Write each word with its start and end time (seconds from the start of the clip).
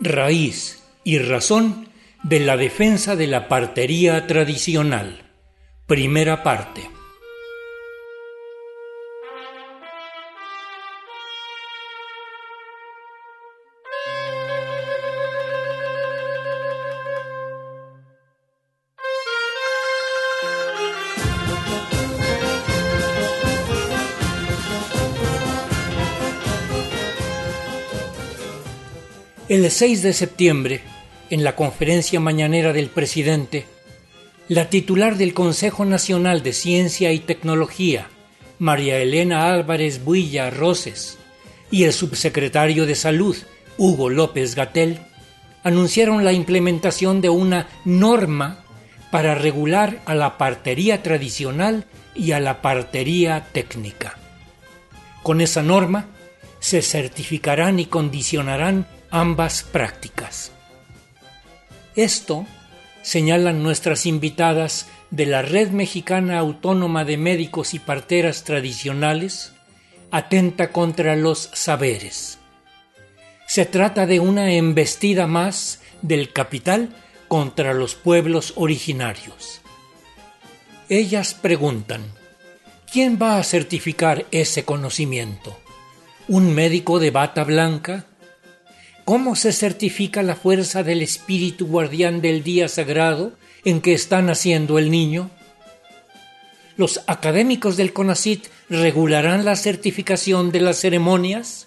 raíz 0.00 0.82
y 1.04 1.18
razón 1.18 1.88
de 2.22 2.40
la 2.40 2.56
defensa 2.56 3.16
de 3.16 3.26
la 3.26 3.48
partería 3.48 4.26
tradicional. 4.26 5.30
Primera 5.86 6.42
parte. 6.42 6.99
El 29.50 29.68
6 29.68 30.04
de 30.04 30.12
septiembre, 30.12 30.80
en 31.28 31.42
la 31.42 31.56
conferencia 31.56 32.20
mañanera 32.20 32.72
del 32.72 32.88
presidente, 32.88 33.66
la 34.46 34.70
titular 34.70 35.16
del 35.16 35.34
Consejo 35.34 35.84
Nacional 35.84 36.44
de 36.44 36.52
Ciencia 36.52 37.10
y 37.10 37.18
Tecnología, 37.18 38.06
María 38.60 38.98
Elena 38.98 39.52
Álvarez 39.52 40.04
Builla 40.04 40.50
Roses, 40.50 41.18
y 41.68 41.82
el 41.82 41.92
subsecretario 41.92 42.86
de 42.86 42.94
Salud, 42.94 43.36
Hugo 43.76 44.08
López 44.08 44.54
Gatel, 44.54 45.00
anunciaron 45.64 46.24
la 46.24 46.32
implementación 46.32 47.20
de 47.20 47.30
una 47.30 47.66
norma 47.84 48.64
para 49.10 49.34
regular 49.34 50.00
a 50.06 50.14
la 50.14 50.38
partería 50.38 51.02
tradicional 51.02 51.86
y 52.14 52.30
a 52.30 52.38
la 52.38 52.62
partería 52.62 53.48
técnica. 53.50 54.16
Con 55.24 55.40
esa 55.40 55.64
norma 55.64 56.06
se 56.60 56.82
certificarán 56.82 57.80
y 57.80 57.86
condicionarán 57.86 58.86
ambas 59.10 59.62
prácticas. 59.62 60.52
Esto, 61.96 62.46
señalan 63.02 63.62
nuestras 63.62 64.06
invitadas 64.06 64.86
de 65.10 65.26
la 65.26 65.42
Red 65.42 65.70
Mexicana 65.70 66.38
Autónoma 66.38 67.04
de 67.04 67.16
Médicos 67.16 67.74
y 67.74 67.78
Parteras 67.78 68.44
Tradicionales, 68.44 69.52
atenta 70.10 70.70
contra 70.70 71.16
los 71.16 71.50
saberes. 71.52 72.38
Se 73.46 73.66
trata 73.66 74.06
de 74.06 74.20
una 74.20 74.52
embestida 74.52 75.26
más 75.26 75.80
del 76.02 76.32
capital 76.32 76.90
contra 77.26 77.74
los 77.74 77.94
pueblos 77.94 78.52
originarios. 78.56 79.60
Ellas 80.88 81.34
preguntan, 81.34 82.02
¿quién 82.90 83.18
va 83.20 83.38
a 83.38 83.44
certificar 83.44 84.26
ese 84.30 84.64
conocimiento? 84.64 85.58
¿Un 86.28 86.54
médico 86.54 86.98
de 86.98 87.10
bata 87.10 87.44
blanca? 87.44 88.06
¿Cómo 89.10 89.34
se 89.34 89.50
certifica 89.50 90.22
la 90.22 90.36
fuerza 90.36 90.84
del 90.84 91.02
espíritu 91.02 91.66
guardián 91.66 92.20
del 92.20 92.44
día 92.44 92.68
sagrado 92.68 93.32
en 93.64 93.80
que 93.80 93.92
está 93.92 94.22
naciendo 94.22 94.78
el 94.78 94.88
niño? 94.88 95.32
¿Los 96.76 97.00
académicos 97.08 97.76
del 97.76 97.92
CONACIT 97.92 98.46
regularán 98.68 99.44
la 99.44 99.56
certificación 99.56 100.52
de 100.52 100.60
las 100.60 100.78
ceremonias? 100.78 101.66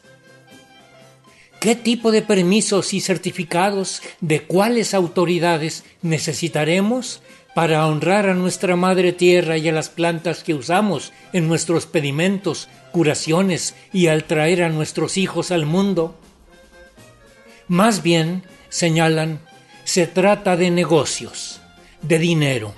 ¿Qué 1.59 1.75
tipo 1.75 2.13
de 2.13 2.21
permisos 2.21 2.93
y 2.93 3.01
certificados 3.01 4.01
de 4.21 4.43
cuáles 4.43 4.93
autoridades 4.93 5.83
necesitaremos 6.01 7.21
para 7.53 7.85
honrar 7.87 8.29
a 8.29 8.35
nuestra 8.35 8.77
madre 8.77 9.11
tierra 9.11 9.57
y 9.57 9.67
a 9.67 9.73
las 9.73 9.89
plantas 9.89 10.45
que 10.45 10.53
usamos 10.53 11.11
en 11.33 11.49
nuestros 11.49 11.87
pedimentos, 11.87 12.69
curaciones 12.93 13.75
y 13.91 14.07
al 14.07 14.23
traer 14.23 14.63
a 14.63 14.69
nuestros 14.69 15.17
hijos 15.17 15.51
al 15.51 15.65
mundo? 15.65 16.22
Más 17.73 18.03
bien, 18.03 18.43
señalan, 18.69 19.39
se 19.83 20.05
trata 20.05 20.55
de 20.55 20.69
negocios, 20.69 21.59
de 22.03 22.19
dinero. 22.19 22.71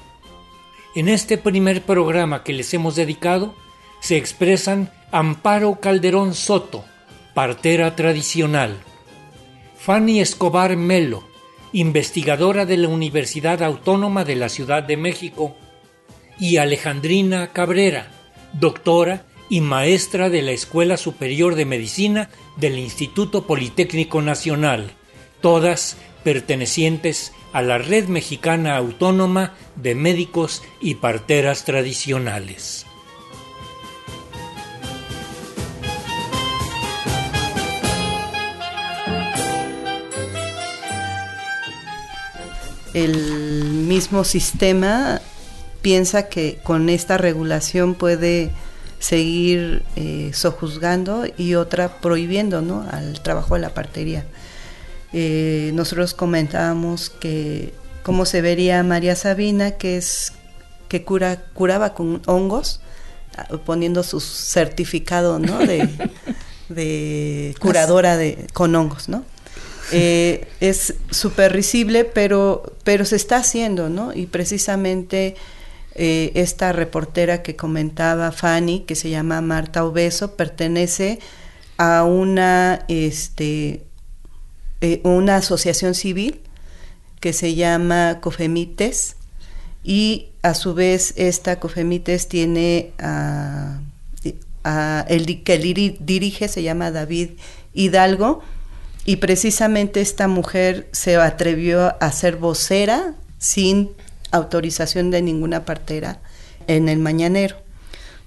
En 0.96 1.10
este 1.10 1.38
primer 1.38 1.82
programa 1.82 2.46
que 2.46 2.54
les 2.54 2.74
hemos 2.74 2.96
dedicado, 2.96 3.54
se 4.00 4.16
expresan 4.16 4.90
Amparo 5.12 5.82
Calderón 5.82 6.34
Soto, 6.34 6.86
partera 7.34 7.98
tradicional, 7.98 8.78
Fanny 9.78 10.22
Escobar 10.22 10.78
Melo, 10.78 11.28
investigadora 11.74 12.66
de 12.66 12.78
la 12.78 12.88
Universidad 12.88 13.64
Autónoma 13.64 14.24
de 14.24 14.38
la 14.38 14.48
Ciudad 14.48 14.82
de 14.82 14.96
México, 14.96 15.58
y 16.40 16.56
Alejandrina 16.56 17.52
Cabrera, 17.52 18.14
doctora 18.54 19.26
y 19.50 19.62
maestra 19.62 20.30
de 20.30 20.42
la 20.42 20.52
Escuela 20.52 20.98
Superior 20.98 21.56
de 21.56 21.66
Medicina 21.66 22.30
del 22.58 22.80
Instituto 22.80 23.46
Politécnico 23.46 24.22
Nacional, 24.22 24.92
todas 25.42 25.98
pertenecientes 26.24 27.32
a 27.54 27.62
la 27.62 27.78
Red 27.78 28.08
Mexicana 28.08 28.76
Autónoma 28.76 29.54
de 29.76 29.96
Médicos 29.96 30.64
y 30.82 30.96
Parteras 30.96 31.66
Tradicionales. 31.66 32.86
El 42.96 43.66
mismo 43.66 44.24
sistema 44.24 45.22
piensa 45.82 46.30
que 46.30 46.60
con 46.64 46.90
esta 46.90 47.18
regulación 47.18 47.94
puede 47.94 48.52
seguir 49.00 49.84
eh, 49.96 50.32
sojuzgando 50.34 51.26
y 51.38 51.56
otra 51.56 52.00
prohibiendo 52.00 52.62
¿no? 52.62 52.86
al 52.90 53.22
trabajo 53.22 53.56
de 53.56 53.62
la 53.62 53.74
partería. 53.74 54.26
Eh, 55.14 55.72
nosotros 55.74 56.14
comentábamos 56.14 57.10
que 57.10 57.74
cómo 58.04 58.26
se 58.26 58.42
vería 58.42 58.84
María 58.84 59.16
Sabina, 59.16 59.72
que 59.72 59.98
es 59.98 60.34
que 60.88 61.04
cura, 61.04 61.44
curaba 61.54 61.94
con 61.94 62.22
hongos, 62.26 62.82
ah, 63.38 63.48
poniendo 63.66 64.04
su 64.04 64.20
certificado 64.20 65.40
¿no? 65.40 65.60
de, 65.60 65.90
de 66.70 67.56
curadora 67.60 68.18
de, 68.18 68.48
con 68.54 68.76
hongos, 68.76 69.10
¿no? 69.10 69.24
Eh, 69.92 70.48
es 70.60 70.96
súper 71.12 71.54
risible, 71.54 72.06
pero, 72.06 72.74
pero 72.84 73.06
se 73.06 73.16
está 73.16 73.38
haciendo, 73.38 73.90
¿no? 73.90 74.14
Y 74.14 74.26
precisamente 74.26 75.36
eh, 75.96 76.34
esta 76.36 76.74
reportera 76.74 77.42
que 77.42 77.56
comentaba 77.56 78.34
Fanny, 78.34 78.82
que 78.82 78.96
se 78.96 79.10
llama 79.10 79.40
Marta 79.40 79.86
Obeso, 79.86 80.36
pertenece 80.36 81.20
a 81.78 82.04
una, 82.04 82.84
este, 82.90 83.82
eh, 84.82 85.00
una 85.04 85.38
asociación 85.38 85.96
civil 85.96 86.42
que 87.22 87.32
se 87.32 87.56
llama 87.56 88.20
Cofemites 88.22 89.16
y 89.84 90.28
a 90.42 90.54
su 90.54 90.74
vez 90.74 91.14
esta 91.16 91.60
Cofemites 91.60 92.28
tiene 92.28 92.92
a, 93.00 93.80
el 95.08 95.44
que 95.44 95.58
dirige 96.00 96.48
se 96.48 96.64
llama 96.64 96.92
David 96.92 97.32
Hidalgo 97.74 98.42
y 99.06 99.18
precisamente 99.18 100.02
esta 100.02 100.28
mujer 100.28 100.90
se 100.92 101.16
atrevió 101.16 101.96
a 102.02 102.12
ser 102.12 102.38
vocera 102.38 103.14
sin 103.38 103.92
autorización 104.36 105.12
de 105.12 105.22
ninguna 105.22 105.66
partera 105.66 106.20
en 106.68 106.90
el 106.90 107.00
mañanero, 107.00 107.58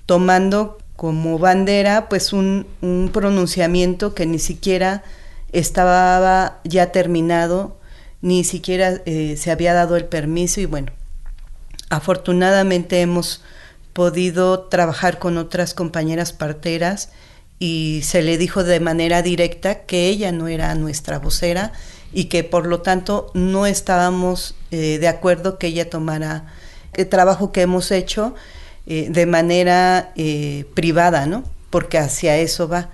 tomando 0.07 0.79
como 0.97 1.39
bandera 1.39 2.09
pues 2.09 2.33
un, 2.33 2.67
pronunciamiento 3.13 4.15
que 4.15 4.27
ni 4.27 4.39
siquiera 4.39 5.05
estaba 5.53 6.59
ya 6.65 6.93
terminado, 6.93 7.77
ni 8.21 8.43
siquiera 8.45 9.01
eh, 9.07 9.37
se 9.39 9.51
había 9.51 9.75
dado 9.75 9.97
el 9.97 10.07
permiso 10.07 10.61
y 10.61 10.67
bueno, 10.67 10.93
afortunadamente 11.89 13.01
hemos 13.01 13.43
podido 13.93 14.61
trabajar 14.61 15.19
con 15.19 15.39
otras 15.39 15.75
compañeras 15.75 16.33
parteras 16.33 17.11
y 17.59 18.01
se 18.05 18.23
le 18.23 18.39
dijo 18.39 18.65
de 18.65 18.81
manera 18.81 19.23
directa 19.23 19.81
que 19.81 20.09
ella 20.09 20.33
no 20.33 20.49
era 20.49 20.75
nuestra 20.75 21.19
vocera 21.19 21.73
y 22.13 22.25
que 22.25 22.45
por 22.45 22.67
lo 22.67 22.81
tanto 22.81 23.31
no 23.35 23.67
estábamos 23.67 24.55
eh, 24.71 24.99
de 24.99 25.09
acuerdo 25.09 25.59
que 25.59 25.69
ella 25.69 25.91
tomara 25.91 26.47
el 26.95 27.09
trabajo 27.09 27.53
que 27.53 27.63
hemos 27.63 27.91
hecho 27.91 28.35
eh, 28.87 29.09
de 29.11 29.27
manera 29.27 30.13
eh, 30.17 30.65
privada, 30.75 31.27
¿no? 31.27 31.45
Porque 31.71 31.99
hacia 31.99 32.37
eso 32.39 32.69
va. 32.69 32.89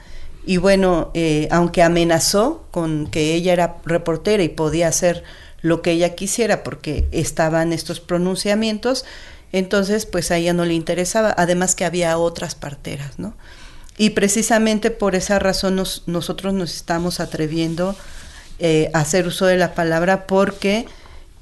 Y 0.46 0.58
bueno, 0.58 1.10
aunque 1.50 1.82
amenazó 1.82 2.66
con 2.70 3.06
que 3.06 3.32
ella 3.32 3.54
era 3.54 3.76
reportera 3.86 4.42
y 4.42 4.50
podía 4.50 4.88
hacer 4.88 5.24
lo 5.62 5.80
que 5.80 5.92
ella 5.92 6.14
quisiera 6.14 6.62
porque 6.62 7.08
estaban 7.12 7.72
estos 7.72 8.00
pronunciamientos, 8.00 9.06
entonces 9.52 10.04
pues 10.04 10.30
a 10.30 10.36
ella 10.36 10.52
no 10.52 10.66
le 10.66 10.74
interesaba, 10.74 11.32
además 11.38 11.74
que 11.74 11.86
había 11.86 12.18
otras 12.18 12.54
parteras, 12.54 13.18
¿no? 13.18 13.34
Y 13.96 14.10
precisamente 14.10 14.90
por 14.90 15.14
esa 15.14 15.38
razón 15.38 15.76
nosotros 15.76 16.52
nos 16.52 16.74
estamos 16.74 17.20
atreviendo 17.20 17.96
eh, 18.60 18.88
hacer 18.94 19.26
uso 19.26 19.46
de 19.46 19.56
la 19.56 19.74
palabra 19.74 20.28
porque 20.28 20.86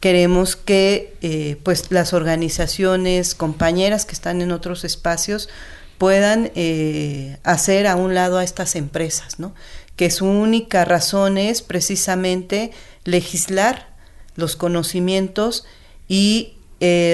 queremos 0.01 0.57
que 0.57 1.15
eh, 1.21 1.59
pues 1.63 1.91
las 1.91 2.15
organizaciones 2.15 3.35
compañeras 3.35 4.07
que 4.07 4.15
están 4.15 4.41
en 4.41 4.51
otros 4.51 4.83
espacios 4.85 5.51
puedan 5.99 6.51
eh, 6.55 7.37
hacer 7.43 7.87
a 7.87 7.97
un 7.97 8.15
lado 8.15 8.39
a 8.39 8.45
estas 8.45 8.77
empresas, 8.77 9.39
¿no? 9.39 9.55
que 9.95 10.11
su 10.11 10.27
única 10.27 10.87
razón 10.87 11.37
es 11.37 11.61
precisamente 11.61 12.71
legislar 13.05 13.91
los 14.35 14.57
conocimientos 14.57 15.67
y 16.09 16.55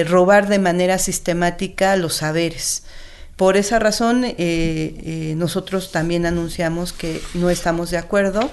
robar 0.07 0.47
de 0.47 0.57
manera 0.57 0.97
sistemática 0.97 1.95
los 1.97 2.15
saberes. 2.15 2.83
Por 3.35 3.55
esa 3.55 3.77
razón, 3.77 4.25
nosotros 5.35 5.91
también 5.91 6.25
anunciamos 6.25 6.91
que 6.91 7.21
no 7.35 7.51
estamos 7.51 7.91
de 7.91 7.97
acuerdo 7.97 8.49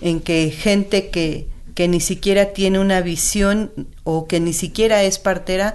en 0.00 0.20
que 0.20 0.50
gente 0.50 1.10
que, 1.10 1.48
que 1.74 1.88
ni 1.88 2.00
siquiera 2.00 2.52
tiene 2.52 2.78
una 2.78 3.00
visión 3.00 3.70
o 4.04 4.26
que 4.26 4.40
ni 4.40 4.52
siquiera 4.52 5.02
es 5.02 5.18
partera 5.18 5.74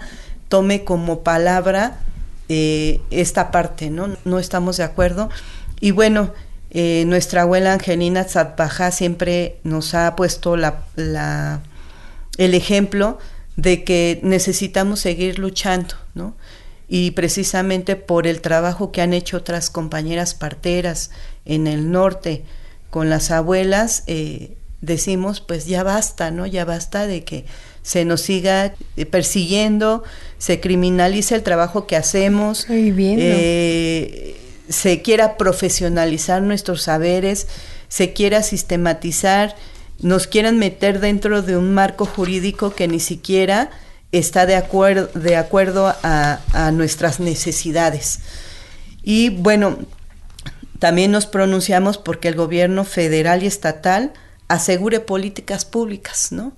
tome 0.49 0.83
como 0.83 1.23
palabra 1.23 1.99
eh, 2.49 2.99
esta 3.09 3.51
parte, 3.51 3.89
¿no? 3.89 4.15
No 4.25 4.37
estamos 4.37 4.77
de 4.77 4.83
acuerdo. 4.83 5.29
Y 5.79 5.91
bueno, 5.91 6.31
eh, 6.71 7.05
nuestra 7.07 7.43
abuela 7.43 7.73
Angelina 7.73 8.25
Tzatbajá 8.25 8.91
siempre 8.91 9.57
nos 9.63 9.93
ha 9.93 10.15
puesto 10.15 10.57
la, 10.57 11.61
el 12.37 12.53
ejemplo 12.53 13.17
de 13.55 13.83
que 13.83 14.19
necesitamos 14.23 14.99
seguir 14.99 15.39
luchando, 15.39 15.95
¿no? 16.15 16.35
Y 16.87 17.11
precisamente 17.11 17.95
por 17.95 18.27
el 18.27 18.41
trabajo 18.41 18.91
que 18.91 19.01
han 19.01 19.13
hecho 19.13 19.37
otras 19.37 19.69
compañeras 19.69 20.35
parteras 20.35 21.11
en 21.45 21.65
el 21.67 21.91
norte 21.91 22.43
con 22.93 23.09
las 23.09 23.31
abuelas, 23.31 24.03
eh, 24.05 24.55
decimos, 24.81 25.41
pues 25.41 25.65
ya 25.65 25.81
basta, 25.81 26.29
¿no? 26.29 26.45
Ya 26.45 26.63
basta 26.63 27.07
de 27.07 27.23
que 27.23 27.45
se 27.81 28.05
nos 28.05 28.21
siga 28.21 28.75
eh, 28.97 29.07
persiguiendo, 29.07 30.03
se 30.37 30.59
criminalice 30.59 31.33
el 31.33 31.41
trabajo 31.41 31.87
que 31.87 31.95
hacemos, 31.95 32.67
eh, 32.69 34.35
se 34.69 35.01
quiera 35.01 35.37
profesionalizar 35.37 36.43
nuestros 36.43 36.83
saberes, 36.83 37.47
se 37.87 38.13
quiera 38.13 38.43
sistematizar, 38.43 39.55
nos 39.99 40.27
quieran 40.27 40.59
meter 40.59 40.99
dentro 40.99 41.41
de 41.41 41.57
un 41.57 41.73
marco 41.73 42.05
jurídico 42.05 42.75
que 42.75 42.87
ni 42.87 42.99
siquiera 42.99 43.71
está 44.11 44.45
de, 44.45 44.55
acuerdo, 44.55 45.07
de 45.19 45.35
acuerdo 45.35 45.87
a, 46.03 46.41
a 46.53 46.69
nuestras 46.69 47.19
necesidades. 47.19 48.19
Y 49.01 49.29
bueno, 49.29 49.79
también 50.83 51.11
nos 51.11 51.27
pronunciamos 51.27 51.97
porque 51.97 52.27
el 52.27 52.35
gobierno 52.35 52.83
federal 52.83 53.41
y 53.41 53.47
estatal 53.47 54.11
asegure 54.49 54.99
políticas 54.99 55.63
públicas, 55.63 56.33
¿no? 56.33 56.51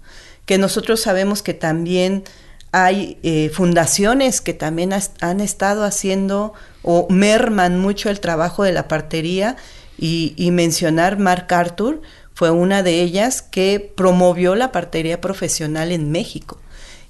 que 0.48 0.57
nosotros 0.57 1.00
sabemos 1.00 1.44
que 1.44 1.54
también 1.54 2.24
hay 2.72 3.19
eh, 3.22 3.51
fundaciones 3.54 4.42
que 4.42 4.56
también 4.56 4.94
han 5.22 5.42
estado 5.42 5.83
haciendo 5.83 6.54
o 6.81 7.06
merman 7.12 7.80
mucho 7.80 8.10
el 8.10 8.19
trabajo 8.19 8.63
de 8.63 8.72
la 8.72 8.88
partería 8.88 9.57
y, 9.95 10.33
mencionar 10.51 11.19
Mark 11.19 11.45
Arthur 11.54 12.01
fue 12.33 12.50
una 12.50 12.81
de 12.81 13.01
ellas 13.04 13.44
que 13.44 13.94
promovió 13.95 14.56
la 14.56 14.71
partería 14.71 15.21
profesional 15.21 15.92
en 15.92 16.10
México 16.10 16.57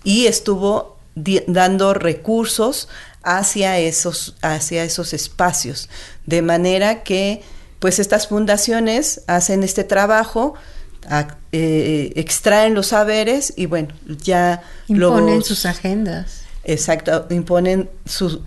y 0.03 0.25
estuvo 0.25 0.94
dando 1.15 1.93
recursos 1.93 2.89
hacia 3.23 3.79
esos, 3.79 4.35
hacia 4.41 4.83
esos 4.83 5.13
espacios, 5.13 5.89
de 6.25 6.41
manera 6.41 7.03
que 7.03 7.41
pues 7.79 7.99
estas 7.99 8.27
fundaciones 8.27 9.21
hacen 9.27 9.63
este 9.63 9.83
trabajo, 9.83 10.55
eh, 11.51 12.13
extraen 12.15 12.73
los 12.73 12.87
saberes 12.87 13.53
y 13.55 13.65
bueno, 13.67 13.89
ya 14.05 14.63
imponen 14.87 15.43
sus 15.43 15.65
agendas. 15.65 16.41
Exacto, 16.63 17.27
imponen 17.29 17.89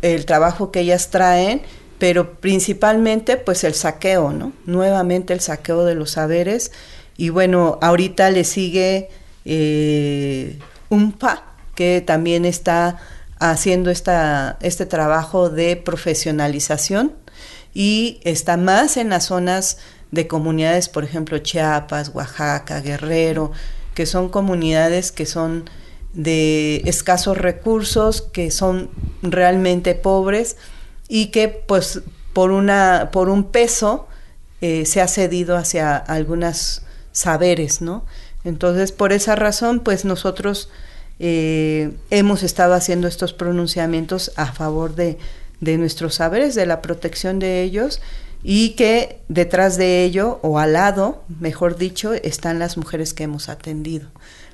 el 0.03 0.27
trabajo 0.27 0.73
que 0.73 0.81
ellas 0.81 1.11
traen, 1.11 1.63
pero 1.99 2.41
principalmente 2.41 3.37
pues 3.37 3.63
el 3.63 3.75
saqueo, 3.75 4.33
¿no? 4.33 4.53
Nuevamente 4.67 5.33
el 5.33 5.41
saqueo 5.41 5.85
de 5.85 5.95
los 5.95 6.13
saberes 6.13 6.73
y 7.17 7.29
bueno, 7.31 7.79
ahorita 7.81 8.31
le 8.31 8.45
sigue 8.45 9.09
eh, 9.45 10.59
UMPA, 10.89 11.45
que 11.79 12.01
también 12.01 12.45
está 12.45 12.97
haciendo 13.39 13.93
esta, 13.93 14.59
este 14.63 14.85
trabajo 14.85 15.49
de 15.49 15.77
profesionalización 15.77 17.13
y 17.73 18.19
está 18.25 18.57
más 18.57 18.97
en 18.97 19.11
las 19.11 19.27
zonas 19.27 19.79
de 20.11 20.27
comunidades, 20.27 20.89
por 20.89 21.05
ejemplo, 21.05 21.39
Chiapas, 21.39 22.11
Oaxaca, 22.13 22.81
Guerrero, 22.81 23.53
que 23.95 24.07
son 24.07 24.29
comunidades 24.29 25.13
que 25.13 25.25
son 25.25 25.71
de 26.15 26.83
escasos 26.85 27.39
recursos, 27.39 28.23
que 28.23 28.51
son 28.51 28.91
realmente 29.23 29.95
pobres 29.95 30.57
y 31.07 31.27
que 31.27 31.47
pues 31.47 32.01
por, 32.33 32.51
una, 32.51 33.11
por 33.13 33.29
un 33.29 33.45
peso 33.45 34.09
eh, 34.63 34.85
se 34.85 35.01
ha 35.01 35.07
cedido 35.07 35.57
hacia 35.57 35.97
algunos 35.97 36.83
saberes, 37.13 37.83
¿no? 37.83 38.05
Entonces, 38.43 38.91
por 38.91 39.13
esa 39.13 39.37
razón, 39.37 39.79
pues 39.79 40.05
nosotros 40.05 40.71
eh, 41.21 41.91
hemos 42.11 42.43
estado 42.43 42.75
haciendo 42.75 43.09
estos 43.09 43.33
pronunciamientos 43.33 44.33
a 44.37 44.53
favor 44.53 44.95
de, 44.95 45.19
de 45.61 45.79
nuestros 45.79 46.17
saberes, 46.17 46.55
de 46.55 46.67
la 46.67 46.83
protección 46.83 47.39
de 47.39 47.63
ellos 47.63 48.01
y 48.43 48.71
que 48.71 49.21
detrás 49.29 49.77
de 49.77 50.05
ello, 50.05 50.39
o 50.43 50.59
al 50.59 50.75
lado, 50.75 51.25
mejor 51.41 51.77
dicho, 51.77 52.15
están 52.15 52.59
las 52.59 52.77
mujeres 52.77 53.15
que 53.15 53.25
hemos 53.25 53.49
atendido, 53.49 54.09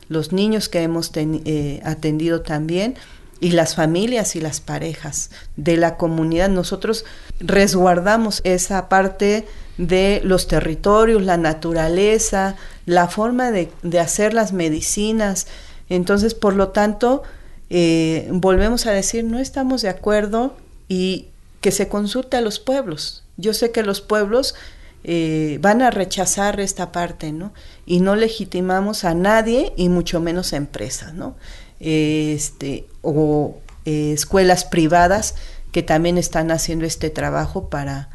los 0.09 0.33
niños 0.33 0.69
que 0.69 0.83
hemos 0.83 1.11
eh, 1.15 1.81
atendido 1.85 2.41
también 2.41 2.95
y 3.41 3.51
las 3.51 3.75
familias 3.75 4.37
y 4.37 4.41
las 4.41 4.61
parejas 4.61 5.31
de 5.57 5.77
la 5.77 5.97
comunidad. 5.97 6.49
Nosotros 6.49 7.05
resguardamos 7.41 8.41
esa 8.45 8.89
parte 8.89 9.47
de 9.77 10.23
los 10.25 10.47
territorios, 10.47 11.23
la 11.23 11.37
naturaleza, 11.37 12.57
la 12.87 13.09
forma 13.09 13.51
de, 13.51 13.71
hacer 13.99 14.33
las 14.33 14.53
medicinas. 14.53 15.47
Entonces, 15.89 16.35
por 16.35 16.55
lo 16.55 16.69
tanto, 16.69 17.23
eh, 17.71 18.29
volvemos 18.31 18.87
a 18.87 18.93
decir, 18.93 19.25
no 19.25 19.39
estamos 19.39 19.83
de 19.83 19.89
acuerdo 19.89 20.55
y 20.89 21.29
que 21.61 21.71
se 21.71 21.89
consulte 21.89 22.37
a 22.37 22.41
los 22.41 22.59
pueblos, 22.59 23.25
yo 23.37 23.55
sé 23.55 23.71
que 23.73 23.83
los 23.83 24.01
pueblos 24.01 24.55
eh, 25.03 25.59
van 25.61 25.83
a 25.83 25.91
rechazar 25.91 26.61
esta 26.61 26.93
parte, 26.93 27.33
¿no? 27.33 27.53
Y 27.85 28.01
no 28.01 28.17
legitimamos 28.17 29.05
a 29.05 29.15
nadie 29.15 29.73
y 29.77 29.89
mucho 29.89 30.21
menos 30.21 30.53
a 30.53 30.57
empresas, 30.57 31.13
¿no? 31.13 31.37
Este, 31.81 32.87
o 33.03 33.59
eh, 33.85 34.13
escuelas 34.15 34.65
privadas 34.65 35.35
que 35.73 35.83
también 35.83 36.17
están 36.17 36.51
haciendo 36.51 36.87
este 36.87 37.11
trabajo 37.11 37.69
para, 37.69 38.09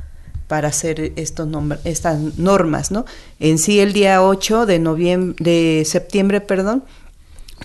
para 0.48 0.70
hacer 0.70 1.14
estos 1.16 1.48
estas 1.84 2.40
normas, 2.40 2.90
¿no? 2.90 3.06
En 3.40 3.60
sí, 3.60 3.80
el 3.80 3.94
día 3.94 4.24
8 4.24 4.66
de, 4.66 4.80
de 5.40 5.84
septiembre, 5.86 6.42
perdón, 6.42 6.84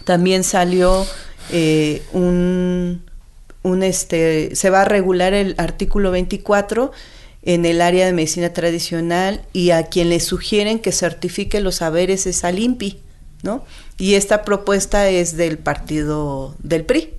también 0.05 0.45
salió 0.45 1.07
eh, 1.51 2.03
un, 2.13 3.03
un, 3.63 3.83
este, 3.83 4.55
se 4.57 4.71
va 4.71 4.83
a 4.83 4.85
regular 4.85 5.35
el 5.35 5.55
artículo 5.59 6.11
24 6.11 6.93
en 7.43 7.67
el 7.67 7.81
área 7.81 8.07
de 8.07 8.13
medicina 8.13 8.53
tradicional 8.53 9.43
y 9.53 9.71
a 9.71 9.85
quien 9.85 10.09
le 10.09 10.21
sugieren 10.21 10.79
que 10.79 10.93
certifique 10.93 11.61
los 11.61 11.77
saberes 11.77 12.27
es 12.27 12.45
al 12.45 12.59
INPI, 12.59 13.01
¿no? 13.43 13.65
Y 13.99 14.15
esta 14.15 14.43
propuesta 14.43 15.09
es 15.09 15.37
del 15.37 15.59
partido 15.59 16.55
del 16.61 16.85
PRI, 16.85 17.11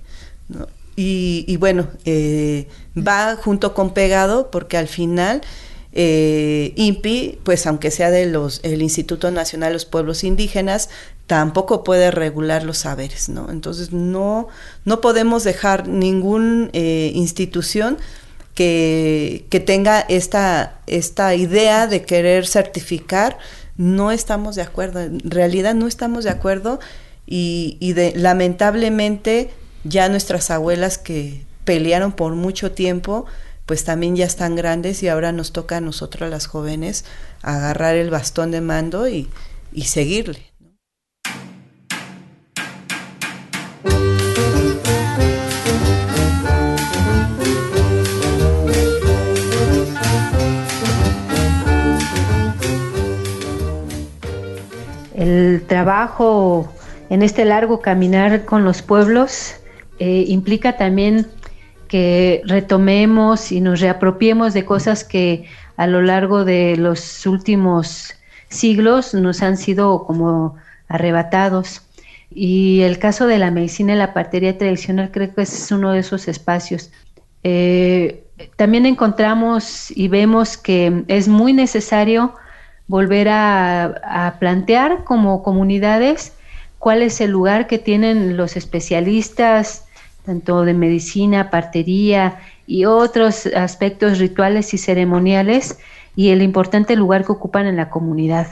¿no? 0.48 0.66
y, 0.96 1.56
bueno, 1.58 1.88
eh, 2.06 2.68
va 2.96 3.36
junto 3.36 3.74
con 3.74 3.92
pegado 3.92 4.50
porque 4.50 4.78
al 4.78 4.88
final 4.88 5.42
eh, 5.98 6.74
INPI, 6.76 7.38
pues 7.42 7.66
aunque 7.66 7.90
sea 7.90 8.10
de 8.10 8.26
los 8.26 8.60
el 8.64 8.82
Instituto 8.82 9.30
Nacional 9.30 9.70
de 9.70 9.72
los 9.74 9.86
Pueblos 9.86 10.24
Indígenas, 10.24 10.90
tampoco 11.26 11.84
puede 11.84 12.10
regular 12.10 12.64
los 12.64 12.76
saberes, 12.78 13.30
¿no? 13.30 13.50
Entonces 13.50 13.92
no, 13.92 14.48
no 14.84 15.00
podemos 15.00 15.42
dejar 15.42 15.88
ninguna 15.88 16.68
eh, 16.74 17.12
institución 17.14 17.96
que, 18.54 19.46
tenga 19.64 20.00
esta, 20.00 20.80
esta 20.86 21.34
idea 21.34 21.86
de 21.86 22.02
querer 22.02 22.46
certificar, 22.46 23.38
no 23.78 24.12
estamos 24.12 24.54
de 24.54 24.62
acuerdo, 24.62 25.00
en 25.00 25.20
realidad 25.24 25.74
no 25.74 25.86
estamos 25.86 26.24
de 26.24 26.30
acuerdo 26.30 26.78
y, 27.26 27.78
y 27.80 27.94
lamentablemente 28.18 29.48
ya 29.84 30.10
nuestras 30.10 30.50
abuelas 30.50 30.98
que 30.98 31.42
pelearon 31.64 32.12
por 32.12 32.34
mucho 32.34 32.72
tiempo, 32.72 33.24
pues 33.66 33.84
también 33.84 34.16
ya 34.16 34.24
están 34.24 34.54
grandes 34.54 35.02
y 35.02 35.08
ahora 35.08 35.32
nos 35.32 35.52
toca 35.52 35.78
a 35.78 35.80
nosotros 35.80 36.30
las 36.30 36.46
jóvenes 36.46 37.04
agarrar 37.42 37.96
el 37.96 38.10
bastón 38.10 38.52
de 38.52 38.60
mando 38.60 39.08
y, 39.08 39.28
y 39.72 39.82
seguirle. 39.82 40.46
El 55.14 55.64
trabajo 55.66 56.72
en 57.10 57.22
este 57.22 57.44
largo 57.44 57.80
caminar 57.80 58.44
con 58.44 58.64
los 58.64 58.82
pueblos 58.82 59.56
eh, 59.98 60.24
implica 60.28 60.76
también 60.76 61.26
que 61.88 62.42
retomemos 62.44 63.52
y 63.52 63.60
nos 63.60 63.80
reapropiemos 63.80 64.54
de 64.54 64.64
cosas 64.64 65.04
que 65.04 65.46
a 65.76 65.86
lo 65.86 66.02
largo 66.02 66.44
de 66.44 66.76
los 66.76 67.26
últimos 67.26 68.14
siglos 68.48 69.14
nos 69.14 69.42
han 69.42 69.56
sido 69.56 70.04
como 70.04 70.56
arrebatados. 70.88 71.82
Y 72.30 72.82
el 72.82 72.98
caso 72.98 73.26
de 73.26 73.38
la 73.38 73.50
medicina 73.50 73.94
y 73.94 73.96
la 73.96 74.12
partería 74.12 74.58
tradicional 74.58 75.10
creo 75.12 75.34
que 75.34 75.42
es 75.42 75.70
uno 75.72 75.92
de 75.92 76.00
esos 76.00 76.28
espacios. 76.28 76.90
Eh, 77.44 78.24
también 78.56 78.86
encontramos 78.86 79.90
y 79.90 80.08
vemos 80.08 80.56
que 80.56 81.04
es 81.08 81.28
muy 81.28 81.52
necesario 81.52 82.34
volver 82.88 83.28
a, 83.28 84.36
plantear 84.38 85.04
como 85.04 85.42
comunidades 85.42 86.32
cuál 86.78 87.02
es 87.02 87.20
el 87.20 87.30
lugar 87.30 87.66
que 87.66 87.78
tienen 87.78 88.36
los 88.36 88.56
especialistas, 88.56 89.85
tanto 90.26 90.64
de 90.64 90.74
medicina, 90.74 91.50
partería 91.50 92.40
y 92.66 92.84
otros 92.84 93.46
aspectos 93.46 94.18
rituales 94.18 94.74
y 94.74 94.78
ceremoniales, 94.78 95.78
y 96.16 96.30
el 96.30 96.42
importante 96.42 96.96
lugar 96.96 97.24
que 97.24 97.32
ocupan 97.32 97.66
en 97.66 97.76
la 97.76 97.88
comunidad. 97.88 98.48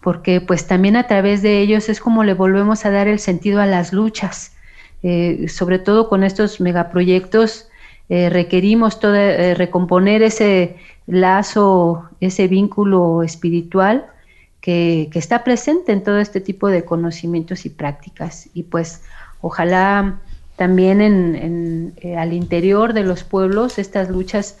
Porque 0.00 0.40
pues 0.40 0.66
también 0.66 0.96
a 0.96 1.06
través 1.06 1.42
de 1.42 1.60
ellos 1.60 1.88
es 1.88 2.00
como 2.00 2.24
le 2.24 2.34
volvemos 2.34 2.86
a 2.86 2.90
dar 2.90 3.08
el 3.08 3.18
sentido 3.18 3.60
a 3.60 3.66
las 3.66 3.92
luchas, 3.92 4.52
eh, 5.02 5.46
sobre 5.48 5.78
todo 5.78 6.08
con 6.08 6.22
estos 6.24 6.60
megaproyectos 6.60 7.68
eh, 8.10 8.30
requerimos 8.30 8.98
eh, 9.02 9.54
recomponer 9.54 10.22
ese 10.22 10.76
lazo, 11.06 12.08
ese 12.20 12.48
vínculo 12.48 13.22
espiritual 13.22 14.06
que, 14.62 15.10
está 15.12 15.44
presente 15.44 15.92
en 15.92 16.02
todo 16.02 16.18
este 16.18 16.40
tipo 16.40 16.68
de 16.68 16.84
conocimientos 16.84 17.66
y 17.66 17.70
prácticas. 17.70 18.48
Y 18.54 18.62
pues 18.64 19.02
ojalá 19.42 20.20
también 20.58 21.00
en, 21.00 21.94
eh, 21.96 22.16
al 22.18 22.34
interior 22.34 22.92
de 22.92 23.04
los 23.04 23.24
pueblos 23.24 23.78
estas 23.78 24.10
luchas 24.10 24.58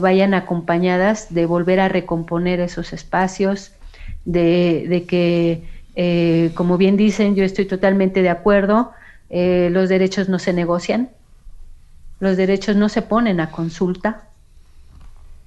vayan 0.00 0.34
acompañadas 0.34 1.32
de 1.32 1.46
volver 1.46 1.78
a 1.78 1.88
recomponer 1.88 2.58
esos 2.58 2.92
espacios, 2.92 3.70
de, 4.24 5.04
que, 5.06 5.62
como 6.56 6.76
bien 6.76 6.96
dicen, 6.96 7.36
yo 7.36 7.44
estoy 7.44 7.66
totalmente 7.66 8.20
de 8.20 8.28
acuerdo, 8.28 8.90
los 9.30 9.88
derechos 9.88 10.28
no 10.28 10.40
se 10.40 10.52
negocian, 10.52 11.10
los 12.18 12.36
derechos 12.36 12.76
no 12.76 12.88
se 12.88 13.02
ponen 13.02 13.40
a 13.40 13.50
consulta. 13.50 14.22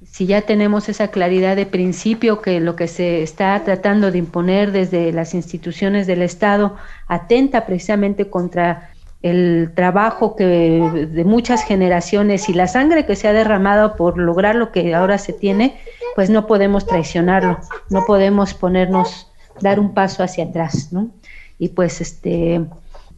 Si 0.09 0.25
ya 0.25 0.43
tenemos 0.43 0.87
esa 0.87 1.09
claridad 1.09 1.55
de 1.55 1.65
principio 1.65 2.41
que 2.41 2.59
lo 2.59 2.75
que 2.75 2.87
se 2.87 3.21
está 3.21 3.61
tratando 3.65 4.11
de 4.11 4.19
imponer 4.19 4.71
desde 4.71 5.11
las 5.11 5.33
instituciones 5.33 6.07
del 6.07 6.21
Estado 6.21 6.77
atenta 7.07 7.65
precisamente 7.65 8.29
contra 8.29 8.91
el 9.21 9.71
trabajo 9.75 10.35
que 10.35 10.45
de 10.45 11.25
muchas 11.25 11.63
generaciones 11.63 12.47
y 12.47 12.53
la 12.53 12.67
sangre 12.67 13.05
que 13.05 13.15
se 13.15 13.27
ha 13.27 13.33
derramado 13.33 13.95
por 13.95 14.17
lograr 14.17 14.55
lo 14.55 14.71
que 14.71 14.95
ahora 14.95 15.17
se 15.17 15.33
tiene, 15.33 15.77
pues 16.15 16.29
no 16.29 16.47
podemos 16.47 16.85
traicionarlo, 16.85 17.59
no 17.89 18.05
podemos 18.05 18.53
ponernos 18.53 19.27
dar 19.59 19.79
un 19.79 19.93
paso 19.93 20.23
hacia 20.23 20.45
atrás, 20.45 20.93
¿no? 20.93 21.09
Y 21.57 21.69
pues 21.69 21.99
este 21.99 22.61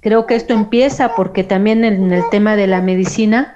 Creo 0.02 0.26
que 0.26 0.36
esto 0.36 0.54
empieza 0.54 1.16
porque 1.16 1.44
también 1.44 1.86
en 1.86 2.12
el 2.12 2.24
tema 2.32 2.56
de 2.56 2.66
la 2.66 2.82
medicina 2.82 3.56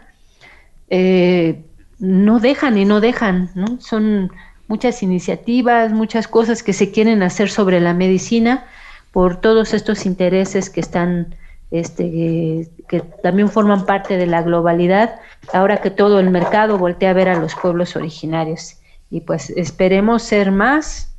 eh, 0.89 1.63
no 1.97 2.39
dejan 2.39 2.77
y 2.77 2.85
no 2.85 3.01
dejan, 3.01 3.49
¿no? 3.55 3.81
Son 3.81 4.31
muchas 4.67 5.01
iniciativas, 5.01 5.91
muchas 5.91 6.27
cosas 6.27 6.61
que 6.61 6.73
se 6.73 6.91
quieren 6.91 7.23
hacer 7.23 7.49
sobre 7.49 7.79
la 7.79 7.95
medicina 7.95 8.65
por 9.11 9.41
todos 9.41 9.73
estos 9.73 10.05
intereses 10.05 10.69
que 10.69 10.81
están, 10.81 11.33
este, 11.79 12.69
que 12.87 12.99
también 13.23 13.49
forman 13.49 13.85
parte 13.85 14.17
de 14.17 14.27
la 14.27 14.41
globalidad, 14.41 15.15
ahora 15.53 15.77
que 15.77 15.91
todo 15.91 16.19
el 16.19 16.29
mercado 16.29 16.77
voltea 16.77 17.11
a 17.11 17.13
ver 17.13 17.29
a 17.29 17.39
los 17.39 17.55
pueblos 17.55 17.95
originarios. 17.95 18.77
Y 19.09 19.21
pues 19.21 19.49
esperemos 19.51 20.23
ser 20.23 20.51
más, 20.51 21.15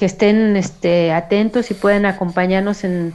que 0.00 0.06
estén 0.06 0.56
este, 0.56 1.12
atentos 1.12 1.70
y 1.70 1.74
puedan 1.74 2.06
acompañarnos 2.06 2.84
en, 2.84 3.12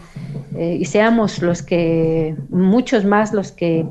eh, 0.56 0.78
y 0.80 0.86
seamos 0.86 1.42
los 1.42 1.64
que, 1.64 2.36
muchos 2.50 3.06
más 3.06 3.34
los 3.34 3.52
que 3.52 3.88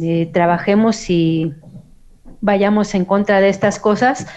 eh, 0.00 0.30
trabajemos 0.32 1.10
y 1.10 1.52
vayamos 2.40 2.94
en 2.94 3.04
contra 3.04 3.40
de 3.40 3.48
estas 3.48 3.80
cosas, 3.80 4.28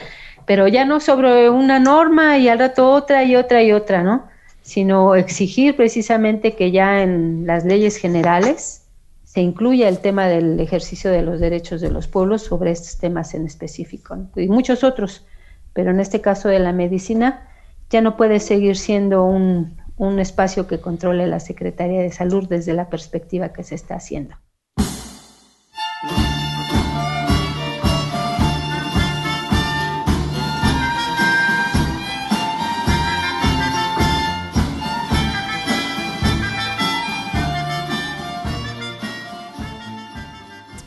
pero 0.47 0.67
ya 0.67 0.83
no 0.83 0.99
sobre 0.99 1.51
una 1.51 1.77
norma 1.77 2.39
y 2.39 2.49
al 2.49 2.57
rato 2.57 2.89
otra 2.89 3.23
y 3.23 3.35
otra 3.35 3.61
y 3.61 3.71
otra, 3.71 4.01
¿no? 4.01 4.30
Sino 4.71 5.15
exigir 5.15 5.75
precisamente 5.75 6.55
que 6.55 6.71
ya 6.71 7.03
en 7.03 7.45
las 7.45 7.65
leyes 7.65 7.97
generales 7.97 8.87
se 9.25 9.41
incluya 9.41 9.89
el 9.89 9.99
tema 9.99 10.29
del 10.29 10.57
ejercicio 10.61 11.11
de 11.11 11.23
los 11.23 11.41
derechos 11.41 11.81
de 11.81 11.91
los 11.91 12.07
pueblos 12.07 12.43
sobre 12.43 12.71
estos 12.71 12.97
temas 12.97 13.33
en 13.33 13.45
específico, 13.45 14.15
y 14.37 14.47
muchos 14.47 14.85
otros, 14.85 15.25
pero 15.73 15.91
en 15.91 15.99
este 15.99 16.21
caso 16.21 16.47
de 16.47 16.59
la 16.59 16.71
medicina, 16.71 17.49
ya 17.89 17.99
no 17.99 18.15
puede 18.15 18.39
seguir 18.39 18.77
siendo 18.77 19.25
un, 19.25 19.75
espacio 20.19 20.67
que 20.67 20.79
controle 20.79 21.27
la 21.27 21.41
Secretaría 21.41 21.99
de 21.99 22.13
Salud 22.13 22.47
desde 22.47 22.73
la 22.73 22.89
perspectiva 22.89 23.51
que 23.51 23.63
se 23.63 23.75
está 23.75 23.95
haciendo. 23.95 24.35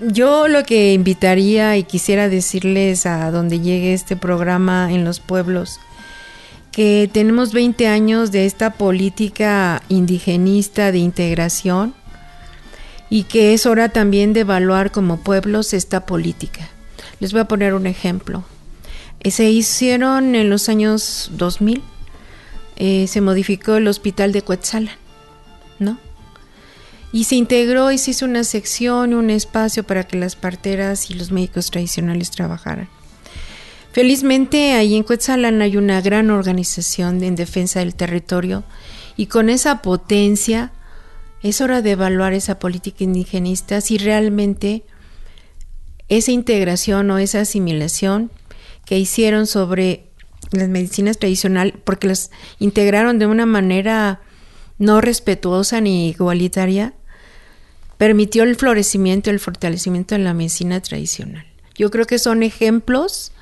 Yo 0.00 0.48
lo 0.48 0.64
que 0.64 0.92
invitaría 0.92 1.76
y 1.76 1.84
quisiera 1.84 2.28
decirles 2.28 3.06
a 3.06 3.30
donde 3.30 3.60
llegue 3.60 3.94
este 3.94 4.16
programa 4.16 4.92
en 4.92 5.04
los 5.04 5.20
pueblos 5.20 5.78
que 6.74 7.08
tenemos 7.12 7.52
20 7.52 7.86
años 7.86 8.32
de 8.32 8.46
esta 8.46 8.70
política 8.70 9.80
indigenista 9.88 10.90
de 10.90 10.98
integración 10.98 11.94
y 13.08 13.22
que 13.24 13.54
es 13.54 13.64
hora 13.64 13.90
también 13.90 14.32
de 14.32 14.40
evaluar 14.40 14.90
como 14.90 15.18
pueblos 15.18 15.72
esta 15.72 16.04
política. 16.04 16.68
Les 17.20 17.30
voy 17.30 17.42
a 17.42 17.48
poner 17.48 17.74
un 17.74 17.86
ejemplo. 17.86 18.42
Eh, 19.20 19.30
se 19.30 19.48
hicieron 19.50 20.34
en 20.34 20.50
los 20.50 20.68
años 20.68 21.30
2000, 21.34 21.80
eh, 22.74 23.06
se 23.06 23.20
modificó 23.20 23.76
el 23.76 23.86
hospital 23.86 24.32
de 24.32 24.42
Coetzalan, 24.42 24.96
¿no? 25.78 25.98
Y 27.14 27.24
se 27.24 27.36
integró 27.36 27.92
y 27.92 27.98
se 27.98 28.10
hizo 28.10 28.24
una 28.24 28.42
sección, 28.42 29.14
un 29.14 29.30
espacio 29.30 29.84
para 29.84 30.02
que 30.02 30.16
las 30.16 30.34
parteras 30.34 31.10
y 31.10 31.14
los 31.14 31.30
médicos 31.30 31.70
tradicionales 31.70 32.32
trabajaran. 32.32 32.88
Felizmente 33.92 34.72
ahí 34.72 34.96
en 34.96 35.04
Cuetzalan 35.04 35.62
hay 35.62 35.76
una 35.76 36.00
gran 36.00 36.30
organización 36.30 37.22
en 37.22 37.36
defensa 37.36 37.78
del 37.78 37.94
territorio 37.94 38.64
y 39.16 39.26
con 39.26 39.48
esa 39.48 39.80
potencia 39.80 40.72
es 41.40 41.60
hora 41.60 41.82
de 41.82 41.92
evaluar 41.92 42.32
esa 42.32 42.58
política 42.58 43.04
indigenista 43.04 43.80
si 43.80 43.96
realmente 43.96 44.82
esa 46.08 46.32
integración 46.32 47.08
o 47.12 47.18
esa 47.18 47.42
asimilación 47.42 48.32
que 48.86 48.98
hicieron 48.98 49.46
sobre 49.46 50.08
las 50.50 50.68
medicinas 50.68 51.18
tradicionales, 51.18 51.74
porque 51.84 52.08
las 52.08 52.32
integraron 52.58 53.20
de 53.20 53.26
una 53.26 53.46
manera 53.46 54.20
no 54.78 55.00
respetuosa 55.00 55.80
ni 55.80 56.08
igualitaria, 56.08 56.92
permitió 58.04 58.42
el 58.42 58.54
florecimiento, 58.54 59.30
el 59.30 59.40
fortalecimiento 59.40 60.14
de 60.14 60.18
la 60.18 60.34
medicina 60.34 60.78
tradicional. 60.82 61.46
Yo 61.74 61.90
creo 61.90 62.04
que 62.04 62.18
son 62.18 62.42
ejemplos 62.42 63.32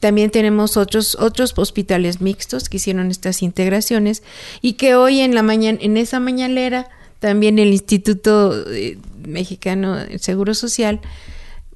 también 0.00 0.30
tenemos 0.30 0.78
otros, 0.78 1.16
otros 1.20 1.52
hospitales 1.54 2.22
mixtos 2.22 2.70
que 2.70 2.78
hicieron 2.78 3.10
estas 3.10 3.42
integraciones 3.42 4.22
y 4.62 4.72
que 4.72 4.94
hoy 4.94 5.20
en 5.20 5.34
la 5.34 5.42
mañana, 5.42 5.78
en 5.82 5.98
esa 5.98 6.18
mañanera, 6.18 6.88
también 7.20 7.58
el 7.58 7.74
Instituto 7.74 8.64
eh, 8.70 8.96
Mexicano 9.18 9.96
del 9.96 10.18
Seguro 10.18 10.54
Social 10.54 11.02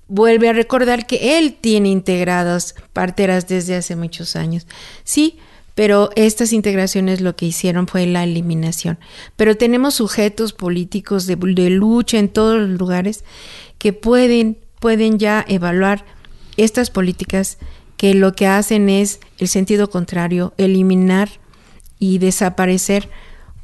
vuelve 0.07 0.49
a 0.49 0.55
recordar 0.55 1.07
que 1.07 1.38
él 1.38 1.59
tiene 1.61 1.91
integradas 1.91 2.75
parteras 2.95 3.49
desde 3.49 3.77
hace 3.77 3.97
muchos 3.97 4.35
años. 4.35 4.67
Sí, 5.05 5.38
pero 5.78 6.11
estas 6.16 6.52
integraciones 6.52 7.20
lo 7.20 7.37
que 7.37 7.47
hicieron 7.47 7.87
fue 7.87 8.04
la 8.04 8.25
eliminación. 8.25 8.99
Pero 9.37 9.56
tenemos 9.56 9.94
sujetos 9.94 10.52
políticos 10.52 11.28
de, 11.28 11.37
lucha 11.70 12.18
en 12.18 12.28
todos 12.28 12.58
los 12.58 12.80
lugares 12.80 13.23
que 13.78 13.92
pueden, 13.92 14.58
pueden 14.80 15.20
ya 15.20 15.44
evaluar 15.47 16.04
estas 16.56 16.90
políticas 16.90 17.58
que 17.97 18.14
lo 18.14 18.32
que 18.32 18.49
hacen 18.49 18.88
es 18.88 19.20
el 19.38 19.47
sentido 19.47 19.88
contrario, 19.88 20.52
eliminar 20.58 21.28
y 22.00 22.18
desaparecer 22.18 23.08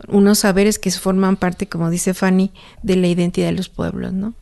unos 0.07 0.39
saberes 0.39 0.79
que 0.79 0.93
forman 0.93 1.35
parte, 1.35 1.67
como 1.67 1.91
dice 1.91 2.15
Fanny, 2.15 2.53
de 2.85 2.95
la 2.95 3.09
identidad 3.09 3.49
de 3.49 3.57
los 3.57 3.71
pueblos, 3.71 4.13
¿no? 4.13 4.35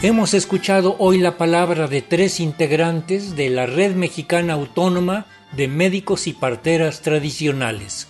Hemos 0.00 0.32
escuchado 0.32 0.94
hoy 1.00 1.18
la 1.18 1.36
palabra 1.36 1.88
de 1.88 2.02
tres 2.02 2.38
integrantes 2.38 3.34
de 3.34 3.50
la 3.50 3.66
Red 3.66 3.96
Mexicana 3.96 4.52
Autónoma 4.52 5.26
de 5.50 5.66
médicos 5.66 6.28
y 6.28 6.34
parteras 6.34 7.02
tradicionales, 7.02 8.06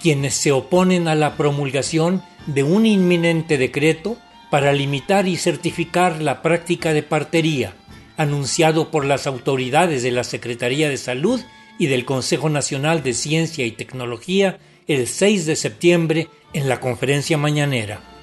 quienes 0.00 0.32
se 0.32 0.52
oponen 0.52 1.06
a 1.06 1.14
la 1.14 1.36
promulgación 1.36 2.22
de 2.46 2.62
un 2.62 2.86
inminente 2.86 3.58
decreto 3.58 4.16
para 4.50 4.72
limitar 4.72 5.28
y 5.28 5.36
certificar 5.36 6.22
la 6.22 6.40
práctica 6.40 6.94
de 6.94 7.02
partería, 7.02 7.74
anunciado 8.16 8.90
por 8.90 9.04
las 9.04 9.26
autoridades 9.26 10.02
de 10.02 10.12
la 10.12 10.24
Secretaría 10.24 10.88
de 10.88 10.96
Salud 10.96 11.42
y 11.78 11.88
del 11.88 12.06
Consejo 12.06 12.48
Nacional 12.48 13.02
de 13.02 13.12
Ciencia 13.12 13.66
y 13.66 13.72
Tecnología 13.72 14.60
el 14.86 15.06
6 15.06 15.44
de 15.44 15.56
septiembre 15.56 16.28
en 16.54 16.70
la 16.70 16.80
conferencia 16.80 17.36
mañanera. 17.36 18.17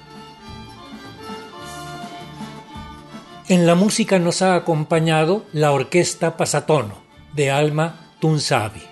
En 3.48 3.64
la 3.64 3.76
música 3.76 4.18
nos 4.18 4.42
ha 4.42 4.56
acompañado 4.56 5.44
la 5.52 5.70
orquesta 5.70 6.36
Pasatono 6.36 6.94
de 7.32 7.52
Alma 7.52 8.10
Tunsavi. 8.18 8.82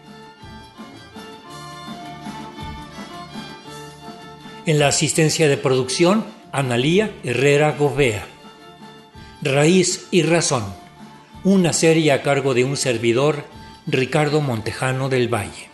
En 4.64 4.78
la 4.78 4.86
asistencia 4.86 5.48
de 5.48 5.56
producción, 5.56 6.24
Analía 6.52 7.10
Herrera 7.24 7.72
Govea. 7.72 8.24
Raíz 9.42 10.06
y 10.12 10.22
Razón, 10.22 10.62
una 11.42 11.72
serie 11.72 12.12
a 12.12 12.22
cargo 12.22 12.54
de 12.54 12.62
un 12.62 12.76
servidor, 12.76 13.42
Ricardo 13.88 14.40
Montejano 14.40 15.08
del 15.08 15.26
Valle. 15.26 15.73